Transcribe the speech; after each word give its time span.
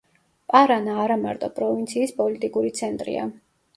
პარანა 0.53 0.95
არა 1.03 1.17
მარტო 1.25 1.49
პროვინციის 1.59 2.15
პოლიტიკური 2.23 2.73
ცენტრია. 2.81 3.29